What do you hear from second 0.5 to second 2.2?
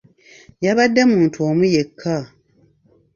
Yabadde omuntu omu yekka.